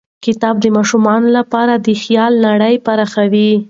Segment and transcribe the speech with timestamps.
[0.25, 3.51] کتاب د ماشومانو لپاره د خیال نړۍ پراخوي.